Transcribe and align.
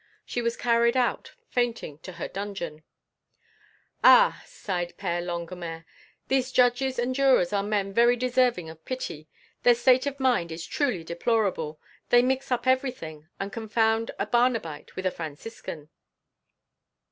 She 0.25 0.41
was 0.41 0.57
carried 0.57 0.97
out 0.97 1.33
fainting 1.47 1.99
to 1.99 2.13
her 2.13 2.27
dungeon. 2.27 2.81
"Ah!" 4.03 4.41
sighed 4.47 4.89
the 4.89 4.93
Père 4.95 5.23
Longuemare, 5.23 5.85
"these 6.27 6.51
judges 6.51 6.97
and 6.97 7.13
jurors 7.13 7.53
are 7.53 7.61
men 7.61 7.93
very 7.93 8.15
deserving 8.15 8.67
of 8.67 8.83
pity; 8.83 9.29
their 9.61 9.75
state 9.75 10.07
of 10.07 10.19
mind 10.19 10.51
is 10.51 10.65
truly 10.65 11.03
deplorable. 11.03 11.79
They 12.09 12.23
mix 12.23 12.51
up 12.51 12.65
everything 12.65 13.27
and 13.39 13.53
confound 13.53 14.09
a 14.17 14.25
Barnabite 14.25 14.95
with 14.95 15.05
a 15.05 15.11
Franciscan." 15.11 15.91